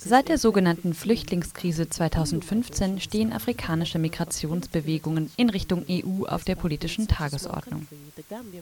Seit 0.00 0.28
der 0.28 0.38
sogenannten 0.38 0.92
Flüchtlingskrise 0.92 1.88
2015 1.88 3.00
stehen 3.00 3.32
afrikanische 3.32 3.98
Migrationsbewegungen 3.98 5.30
in 5.36 5.48
Richtung 5.48 5.86
EU 5.88 6.26
auf 6.26 6.44
der 6.44 6.54
politischen 6.54 7.08
Tagesordnung. 7.08 7.86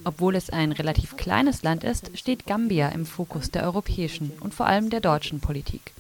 Obwohl 0.05 0.37
es 0.37 0.51
ein 0.51 0.71
relativ 0.71 1.17
kleines 1.17 1.65
Land 1.65 1.83
ist, 1.83 2.17
steht 2.17 2.47
Gambia 2.47 2.91
im 2.91 3.07
Fokus 3.07 3.51
der 3.51 3.65
europäischen 3.65 4.31
und 4.41 4.55
vor 4.55 4.67
allem 4.67 4.89
der 4.91 5.01
deutschen 5.01 5.41
Politik. 5.41 5.93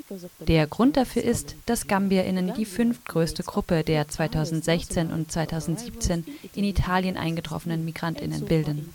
Der 0.47 0.69
Grund 0.69 0.97
dafür 0.97 1.25
ist, 1.25 1.57
dass 1.67 1.89
GambierInnen 1.89 2.55
die 2.55 2.67
fünftgrößte 2.67 3.43
Gruppe 3.43 3.83
der 3.83 4.07
2016 4.07 5.13
und 5.13 5.33
2017 5.33 6.25
in 6.55 6.65
Italien 6.65 7.17
eingetroffenen 7.17 7.85
MigrantInnen 7.85 8.45
bilden. 8.45 8.93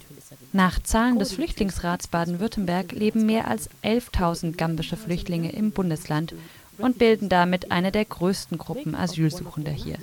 Nach 0.53 0.79
Zahlen 0.83 1.17
des 1.17 1.33
Flüchtlingsrats 1.33 2.07
Baden-Württemberg 2.07 2.91
leben 2.91 3.25
mehr 3.25 3.47
als 3.47 3.69
11.000 3.83 4.57
gambische 4.57 4.97
Flüchtlinge 4.97 5.53
im 5.53 5.71
Bundesland 5.71 6.33
und 6.77 6.97
bilden 6.97 7.29
damit 7.29 7.71
eine 7.71 7.91
der 7.91 8.03
größten 8.03 8.57
Gruppen 8.57 8.93
Asylsuchender 8.93 9.71
hier. 9.71 9.95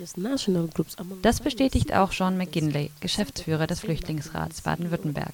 Das 1.21 1.41
bestätigt 1.41 1.93
auch 1.93 2.11
Sean 2.11 2.37
McGinley, 2.37 2.89
Geschäftsführer 2.99 3.67
des 3.67 3.81
Flüchtlingsrats 3.81 4.61
Baden-Württemberg. 4.61 5.33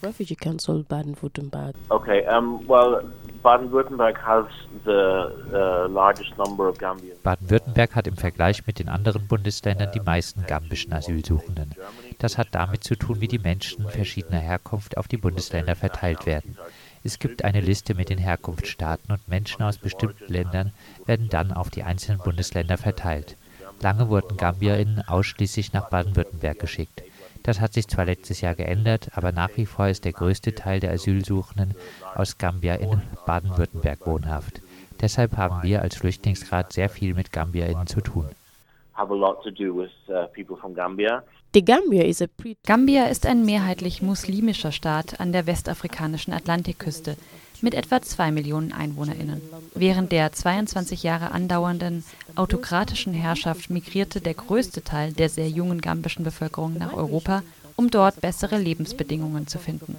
Okay, 1.90 2.26
um, 2.38 2.68
well, 2.68 3.04
Baden-Württemberg 3.46 4.20
Baden-Württemberg 7.22 7.96
hat 7.96 8.08
im 8.08 8.18
Vergleich 8.18 8.66
mit 8.66 8.80
den 8.80 8.90
anderen 8.90 9.28
Bundesländern 9.28 9.92
die 9.94 10.00
meisten 10.00 10.48
gambischen 10.48 10.92
Asylsuchenden. 10.92 11.76
Das 12.18 12.40
hat 12.40 12.48
damit 12.54 12.84
zu 12.84 12.96
tun, 12.96 13.22
wie 13.22 13.28
die 13.28 13.38
Menschen 13.38 13.88
verschiedener 13.88 14.40
Herkunft 14.40 14.98
auf 14.98 15.08
die 15.08 15.18
Bundesländer 15.18 15.76
verteilt 15.76 16.26
werden. 16.26 16.58
Es 17.04 17.20
gibt 17.20 17.46
eine 17.46 17.62
Liste 17.62 17.94
mit 17.94 18.10
den 18.10 18.18
Herkunftsstaaten 18.18 19.12
und 19.12 19.28
Menschen 19.28 19.62
aus 19.62 19.78
bestimmten 19.78 20.34
Ländern 20.34 20.74
werden 21.06 21.30
dann 21.30 21.52
auf 21.52 21.70
die 21.70 21.84
einzelnen 21.84 22.22
Bundesländer 22.22 22.80
verteilt. 22.80 23.38
Lange 23.80 24.10
wurden 24.10 24.38
GambierInnen 24.38 25.08
ausschließlich 25.08 25.72
nach 25.72 25.92
Baden-Württemberg 25.92 26.58
geschickt. 26.58 27.04
Das 27.46 27.62
hat 27.62 27.74
sich 27.74 27.88
zwar 27.88 28.06
letztes 28.06 28.42
Jahr 28.42 28.56
geändert, 28.56 29.12
aber 29.14 29.32
nach 29.32 29.52
wie 29.56 29.68
vor 29.68 29.88
ist 29.88 30.04
der 30.04 30.14
größte 30.14 30.56
Teil 30.56 30.80
der 30.80 30.92
Asylsuchenden 30.92 31.76
aus 32.16 32.40
Gambia 32.40 32.74
in 32.74 33.04
Baden-Württemberg 33.28 34.08
wohnhaft. 34.08 34.62
Deshalb 35.00 35.38
haben 35.38 35.62
wir 35.62 35.84
als 35.84 35.96
Flüchtlingsrat 35.96 36.74
sehr 36.74 36.90
viel 36.90 37.14
mit 37.14 37.32
GambierInnen 37.32 37.86
zu 37.86 38.02
tun. 38.02 38.26
Gambia 42.66 43.06
ist 43.06 43.28
ein 43.28 43.46
mehrheitlich 43.46 44.02
muslimischer 44.02 44.72
Staat 44.72 45.20
an 45.20 45.32
der 45.32 45.46
westafrikanischen 45.46 46.34
Atlantikküste 46.34 47.16
mit 47.66 47.74
etwa 47.74 48.00
zwei 48.00 48.32
Millionen 48.32 48.72
EinwohnerInnen. 48.72 49.42
Während 49.74 50.12
der 50.12 50.32
22 50.32 51.02
Jahre 51.02 51.32
andauernden 51.32 52.06
autokratischen 52.36 53.16
Herrschaft 53.16 53.72
migrierte 53.72 54.22
der 54.22 54.36
größte 54.36 54.84
Teil 54.84 55.14
der 55.14 55.30
sehr 55.30 55.50
jungen 55.50 55.82
gambischen 55.82 56.24
Bevölkerung 56.24 56.78
nach 56.78 56.94
Europa, 56.94 57.42
um 57.76 57.90
dort 57.90 58.22
bessere 58.22 58.60
Lebensbedingungen 58.60 59.48
zu 59.48 59.58
finden. 59.58 59.96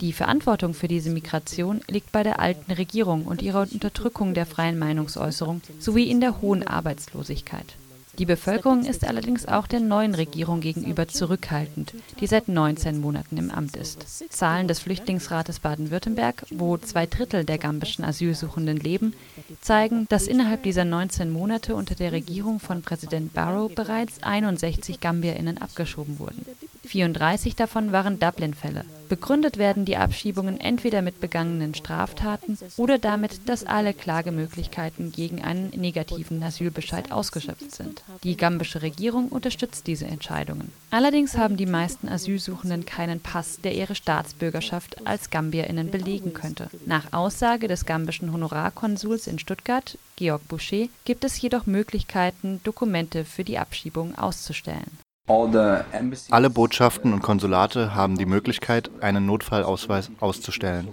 Die 0.00 0.12
Verantwortung 0.12 0.72
für 0.72 0.86
diese 0.86 1.10
Migration 1.10 1.80
liegt 1.88 2.12
bei 2.12 2.22
der 2.22 2.38
alten 2.38 2.70
Regierung 2.70 3.24
und 3.24 3.42
ihrer 3.42 3.62
Unterdrückung 3.62 4.32
der 4.32 4.46
freien 4.46 4.78
Meinungsäußerung 4.78 5.60
sowie 5.80 6.04
in 6.04 6.20
der 6.20 6.40
hohen 6.40 6.64
Arbeitslosigkeit. 6.64 7.74
Die 8.18 8.26
Bevölkerung 8.26 8.84
ist 8.84 9.06
allerdings 9.06 9.46
auch 9.46 9.68
der 9.68 9.78
neuen 9.78 10.14
Regierung 10.14 10.60
gegenüber 10.60 11.06
zurückhaltend, 11.06 11.94
die 12.18 12.26
seit 12.26 12.48
19 12.48 13.00
Monaten 13.00 13.36
im 13.36 13.50
Amt 13.52 13.76
ist. 13.76 14.32
Zahlen 14.32 14.66
des 14.66 14.80
Flüchtlingsrates 14.80 15.60
Baden-Württemberg, 15.60 16.44
wo 16.50 16.76
zwei 16.78 17.06
Drittel 17.06 17.44
der 17.44 17.58
gambischen 17.58 18.04
Asylsuchenden 18.04 18.78
leben, 18.78 19.14
zeigen, 19.60 20.06
dass 20.08 20.26
innerhalb 20.26 20.64
dieser 20.64 20.84
19 20.84 21.30
Monate 21.30 21.76
unter 21.76 21.94
der 21.94 22.10
Regierung 22.10 22.58
von 22.58 22.82
Präsident 22.82 23.34
Barrow 23.34 23.72
bereits 23.72 24.20
61 24.22 24.98
GambierInnen 24.98 25.58
abgeschoben 25.58 26.18
wurden. 26.18 26.44
34 26.88 27.54
davon 27.54 27.92
waren 27.92 28.18
Dublin-Fälle. 28.18 28.84
Begründet 29.08 29.56
werden 29.56 29.84
die 29.84 29.96
Abschiebungen 29.96 30.60
entweder 30.60 31.00
mit 31.00 31.20
begangenen 31.20 31.74
Straftaten 31.74 32.58
oder 32.76 32.98
damit, 32.98 33.48
dass 33.48 33.64
alle 33.64 33.94
Klagemöglichkeiten 33.94 35.12
gegen 35.12 35.42
einen 35.42 35.70
negativen 35.70 36.42
Asylbescheid 36.42 37.10
ausgeschöpft 37.10 37.74
sind. 37.74 38.02
Die 38.22 38.36
gambische 38.36 38.82
Regierung 38.82 39.28
unterstützt 39.28 39.86
diese 39.86 40.06
Entscheidungen. 40.06 40.72
Allerdings 40.90 41.38
haben 41.38 41.56
die 41.56 41.66
meisten 41.66 42.08
Asylsuchenden 42.08 42.84
keinen 42.84 43.20
Pass, 43.20 43.60
der 43.62 43.74
ihre 43.74 43.94
Staatsbürgerschaft 43.94 45.06
als 45.06 45.30
GambierInnen 45.30 45.90
belegen 45.90 46.34
könnte. 46.34 46.68
Nach 46.84 47.12
Aussage 47.12 47.68
des 47.68 47.86
gambischen 47.86 48.32
Honorarkonsuls 48.32 49.26
in 49.26 49.38
Stuttgart, 49.38 49.96
Georg 50.16 50.46
Boucher, 50.48 50.88
gibt 51.04 51.24
es 51.24 51.40
jedoch 51.40 51.66
Möglichkeiten, 51.66 52.60
Dokumente 52.64 53.24
für 53.24 53.44
die 53.44 53.58
Abschiebung 53.58 54.18
auszustellen. 54.18 54.98
Alle 55.28 56.50
Botschaften 56.50 57.12
und 57.12 57.22
Konsulate 57.22 57.94
haben 57.94 58.16
die 58.16 58.24
Möglichkeit, 58.24 58.90
einen 59.00 59.26
Notfallausweis 59.26 60.10
auszustellen. 60.20 60.88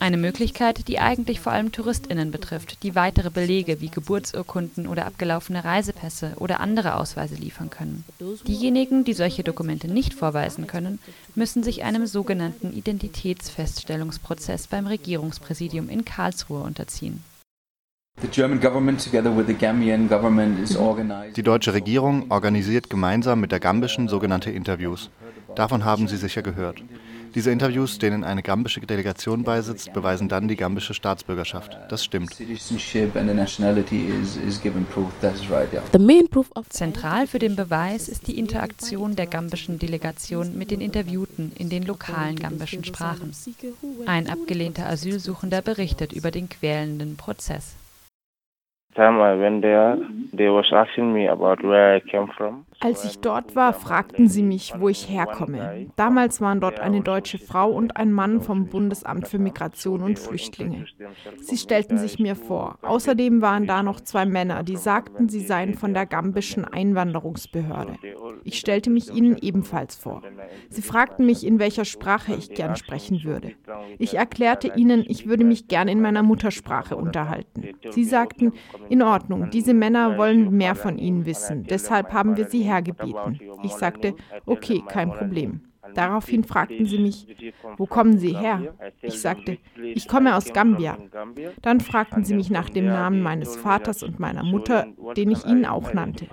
Eine 0.00 0.16
Möglichkeit, 0.16 0.88
die 0.88 0.98
eigentlich 0.98 1.40
vor 1.40 1.52
allem 1.52 1.70
Touristinnen 1.70 2.30
betrifft, 2.32 2.82
die 2.82 2.94
weitere 2.94 3.30
Belege 3.30 3.80
wie 3.80 3.90
Geburtsurkunden 3.90 4.88
oder 4.88 5.06
abgelaufene 5.06 5.64
Reisepässe 5.64 6.32
oder 6.36 6.58
andere 6.60 6.96
Ausweise 6.96 7.36
liefern 7.36 7.70
können. 7.70 8.04
Diejenigen, 8.46 9.04
die 9.04 9.12
solche 9.12 9.44
Dokumente 9.44 9.86
nicht 9.86 10.14
vorweisen 10.14 10.66
können, 10.66 10.98
müssen 11.34 11.62
sich 11.62 11.84
einem 11.84 12.06
sogenannten 12.06 12.72
Identitätsfeststellungsprozess 12.72 14.66
beim 14.66 14.86
Regierungspräsidium 14.86 15.88
in 15.88 16.04
Karlsruhe 16.04 16.62
unterziehen. 16.62 17.22
Die 21.36 21.42
deutsche 21.42 21.74
Regierung 21.74 22.30
organisiert 22.30 22.88
gemeinsam 22.88 23.40
mit 23.40 23.52
der 23.52 23.60
gambischen 23.60 24.08
sogenannte 24.08 24.50
Interviews. 24.50 25.10
Davon 25.56 25.84
haben 25.84 26.08
Sie 26.08 26.16
sicher 26.16 26.42
gehört. 26.42 26.82
Diese 27.34 27.50
Interviews, 27.50 27.98
denen 27.98 28.24
eine 28.24 28.42
gambische 28.42 28.80
Delegation 28.80 29.42
beisitzt, 29.42 29.92
beweisen 29.92 30.28
dann 30.28 30.48
die 30.48 30.56
gambische 30.56 30.94
Staatsbürgerschaft. 30.94 31.76
Das 31.88 32.04
stimmt. 32.04 32.36
Zentral 36.68 37.26
für 37.26 37.38
den 37.38 37.56
Beweis 37.56 38.08
ist 38.08 38.26
die 38.28 38.38
Interaktion 38.38 39.16
der 39.16 39.26
gambischen 39.26 39.78
Delegation 39.78 40.56
mit 40.56 40.70
den 40.70 40.80
Interviewten 40.80 41.52
in 41.56 41.70
den 41.70 41.82
lokalen 41.82 42.36
gambischen 42.36 42.84
Sprachen. 42.84 43.32
Ein 44.06 44.28
abgelehnter 44.28 44.86
Asylsuchender 44.86 45.60
berichtet 45.62 46.12
über 46.12 46.30
den 46.30 46.48
quälenden 46.48 47.16
Prozess. 47.16 47.74
Als 52.80 53.04
ich 53.04 53.20
dort 53.20 53.54
war, 53.54 53.72
fragten 53.72 54.28
sie 54.28 54.42
mich, 54.42 54.74
wo 54.76 54.88
ich 54.88 55.08
herkomme. 55.08 55.86
Damals 55.96 56.40
waren 56.40 56.60
dort 56.60 56.80
eine 56.80 57.00
deutsche 57.00 57.38
Frau 57.38 57.70
und 57.70 57.96
ein 57.96 58.12
Mann 58.12 58.40
vom 58.40 58.66
Bundesamt 58.66 59.28
für 59.28 59.38
Migration 59.38 60.02
und 60.02 60.18
Flüchtlinge. 60.18 60.86
Sie 61.38 61.56
stellten 61.56 61.96
sich 61.96 62.18
mir 62.18 62.34
vor. 62.34 62.78
Außerdem 62.82 63.40
waren 63.40 63.66
da 63.66 63.82
noch 63.82 64.00
zwei 64.00 64.26
Männer, 64.26 64.62
die 64.62 64.76
sagten, 64.76 65.28
sie 65.28 65.40
seien 65.40 65.74
von 65.74 65.94
der 65.94 66.06
gambischen 66.06 66.64
Einwanderungsbehörde. 66.64 67.94
Ich 68.44 68.58
stellte 68.58 68.90
mich 68.90 69.14
ihnen 69.14 69.38
ebenfalls 69.40 69.94
vor. 69.94 70.22
Sie 70.68 70.82
fragten 70.82 71.24
mich, 71.24 71.46
in 71.46 71.58
welcher 71.58 71.84
Sprache 71.84 72.34
ich 72.34 72.52
gern 72.54 72.76
sprechen 72.76 73.22
würde. 73.24 73.52
Ich 73.98 74.14
erklärte 74.14 74.72
ihnen, 74.74 75.04
ich 75.06 75.28
würde 75.28 75.44
mich 75.44 75.68
gern 75.68 75.88
in 75.88 76.00
meiner 76.00 76.24
Muttersprache 76.24 76.96
unterhalten. 76.96 77.68
Sie 77.90 78.04
sagten, 78.04 78.52
in 78.88 79.02
Ordnung, 79.02 79.50
diese 79.50 79.74
Männer 79.74 80.18
wollen 80.18 80.56
mehr 80.56 80.74
von 80.74 80.98
ihnen 80.98 81.26
wissen, 81.26 81.64
deshalb 81.64 82.12
haben 82.12 82.36
wir 82.36 82.46
sie 82.46 82.62
hergebeten. 82.62 83.40
Ich 83.62 83.72
sagte, 83.72 84.14
okay, 84.46 84.82
kein 84.88 85.12
Problem. 85.12 85.60
Daraufhin 85.94 86.44
fragten 86.44 86.86
sie 86.86 86.98
mich, 86.98 87.26
wo 87.76 87.86
kommen 87.86 88.18
Sie 88.18 88.36
her? 88.36 88.74
Ich 89.02 89.20
sagte, 89.20 89.58
ich 89.76 90.08
komme 90.08 90.36
aus 90.36 90.52
Gambia. 90.52 90.96
Dann 91.60 91.80
fragten 91.80 92.24
sie 92.24 92.34
mich 92.34 92.50
nach 92.50 92.70
dem 92.70 92.86
Namen 92.86 93.20
meines 93.20 93.56
Vaters 93.56 94.02
und 94.02 94.20
meiner 94.20 94.42
Mutter, 94.42 94.86
den 95.16 95.30
ich 95.30 95.44
ihnen 95.44 95.66
auch 95.66 95.92
nannte. 95.92 96.26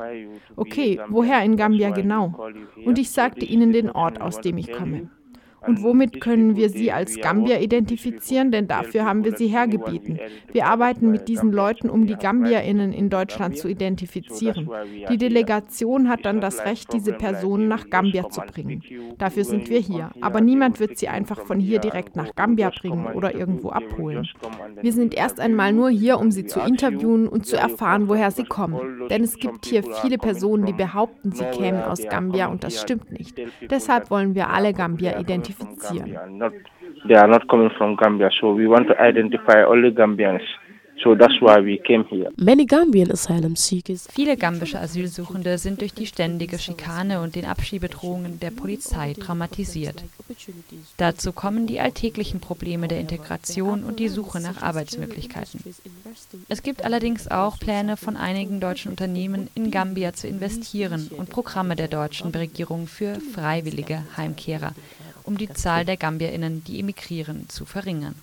Okay, 0.55 0.99
woher 1.09 1.43
in 1.43 1.57
Gambia 1.57 1.89
genau? 1.89 2.51
Und 2.85 2.99
ich 2.99 3.11
sagte 3.11 3.45
ihnen 3.45 3.71
den 3.71 3.89
Ort, 3.89 4.21
aus 4.21 4.39
dem 4.39 4.57
ich 4.57 4.71
komme. 4.71 5.09
Und 5.65 5.83
womit 5.83 6.21
können 6.21 6.55
wir 6.55 6.69
sie 6.69 6.91
als 6.91 7.19
Gambier 7.19 7.59
identifizieren? 7.59 8.51
Denn 8.51 8.67
dafür 8.67 9.05
haben 9.05 9.23
wir 9.23 9.35
sie 9.35 9.47
hergebeten. 9.47 10.19
Wir 10.51 10.67
arbeiten 10.67 11.11
mit 11.11 11.27
diesen 11.27 11.51
Leuten, 11.51 11.89
um 11.89 12.07
die 12.07 12.15
GambierInnen 12.15 12.93
in 12.93 13.09
Deutschland 13.09 13.57
zu 13.57 13.67
identifizieren. 13.67 14.69
Die 15.09 15.17
Delegation 15.17 16.07
hat 16.09 16.25
dann 16.25 16.41
das 16.41 16.65
Recht, 16.65 16.93
diese 16.93 17.13
Personen 17.13 17.67
nach 17.67 17.89
Gambia 17.89 18.29
zu 18.29 18.41
bringen. 18.41 18.83
Dafür 19.17 19.43
sind 19.43 19.69
wir 19.69 19.79
hier. 19.79 20.11
Aber 20.21 20.41
niemand 20.41 20.79
wird 20.79 20.97
sie 20.97 21.09
einfach 21.09 21.41
von 21.45 21.59
hier 21.59 21.79
direkt 21.79 22.15
nach 22.15 22.35
Gambia 22.35 22.69
bringen 22.69 23.07
oder 23.07 23.35
irgendwo 23.35 23.69
abholen. 23.69 24.27
Wir 24.81 24.93
sind 24.93 25.13
erst 25.13 25.39
einmal 25.39 25.73
nur 25.73 25.89
hier, 25.89 26.19
um 26.19 26.31
sie 26.31 26.45
zu 26.45 26.59
interviewen 26.59 27.27
und 27.27 27.45
zu 27.45 27.57
erfahren, 27.57 28.07
woher 28.07 28.31
sie 28.31 28.45
kommen. 28.45 29.07
Denn 29.09 29.23
es 29.23 29.35
gibt 29.35 29.65
hier 29.65 29.83
viele 30.01 30.17
Personen, 30.17 30.65
die 30.65 30.73
behaupten, 30.73 31.31
sie 31.31 31.45
kämen 31.45 31.81
aus 31.81 32.03
Gambia 32.07 32.47
und 32.47 32.63
das 32.63 32.79
stimmt 32.79 33.11
nicht. 33.11 33.39
Deshalb 33.69 34.09
wollen 34.09 34.35
wir 34.35 34.49
alle 34.49 34.73
Gambier 34.73 35.19
identifizieren 35.19 35.48
identifizieren. 35.49 36.51
they 37.07 37.15
are 37.15 37.27
not 37.27 37.47
coming 37.47 37.69
from 37.77 37.95
Gambia. 37.95 38.29
So 38.39 38.53
we 38.53 38.67
want 38.67 38.87
to 38.87 38.99
identify 39.01 39.63
only 39.63 39.91
Gambians. 39.91 40.41
So 41.03 41.15
that's 41.15 41.39
why 41.39 41.59
we 41.61 41.77
came 41.77 42.03
here. 42.09 42.29
Many 42.35 42.65
Gambian 42.65 43.09
asylum 43.11 43.55
seekers. 43.55 44.07
Viele 44.13 44.35
gambische 44.35 44.79
Asylsuchende 44.79 45.57
sind 45.57 45.79
durch 45.79 45.93
die 45.93 46.05
ständige 46.05 46.59
Schikane 46.59 47.21
und 47.21 47.35
den 47.35 47.45
Abschiebedrohungen 47.45 48.39
der 48.41 48.51
Polizei 48.51 49.13
traumatisiert. 49.13 50.03
Dazu 50.97 51.31
kommen 51.31 51.67
die 51.67 51.79
alltäglichen 51.79 52.41
Probleme 52.41 52.89
der 52.89 52.99
Integration 52.99 53.83
und 53.83 53.99
die 53.99 54.09
Suche 54.09 54.41
nach 54.41 54.61
Arbeitsmöglichkeiten. 54.61 55.63
Es 56.49 56.63
gibt 56.63 56.83
allerdings 56.83 57.29
auch 57.31 57.57
Pläne 57.59 57.95
von 57.95 58.17
einigen 58.17 58.59
deutschen 58.59 58.91
Unternehmen 58.91 59.47
in 59.55 59.71
Gambia 59.71 60.11
zu 60.11 60.27
investieren 60.27 61.09
und 61.15 61.29
Programme 61.29 61.77
der 61.77 61.87
deutschen 61.87 62.31
Regierung 62.31 62.87
für 62.87 63.15
freiwillige 63.33 64.03
Heimkehrer, 64.17 64.73
um 65.29 65.37
die 65.37 65.53
Zahl 65.53 65.85
der 65.85 65.95
GambierInnen, 65.95 66.63
die 66.63 66.79
emigrieren, 66.79 67.47
zu 67.49 67.63
verringern 67.63 68.15